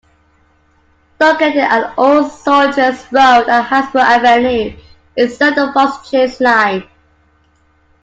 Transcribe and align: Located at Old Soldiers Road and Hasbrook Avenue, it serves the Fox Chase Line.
Located 1.19 1.57
at 1.57 1.93
Old 1.95 2.31
Soldiers 2.31 3.05
Road 3.11 3.47
and 3.47 3.63
Hasbrook 3.67 4.01
Avenue, 4.03 4.75
it 5.15 5.29
serves 5.29 5.55
the 5.55 5.71
Fox 5.73 6.09
Chase 6.09 6.41
Line. 6.41 6.89